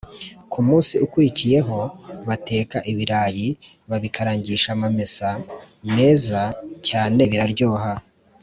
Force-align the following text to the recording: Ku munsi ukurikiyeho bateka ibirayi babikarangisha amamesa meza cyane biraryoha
Ku 0.51 0.59
munsi 0.67 0.93
ukurikiyeho 1.05 1.79
bateka 2.27 2.77
ibirayi 2.91 3.47
babikarangisha 3.89 4.69
amamesa 4.75 5.27
meza 5.95 6.41
cyane 6.87 7.21
biraryoha 7.31 7.93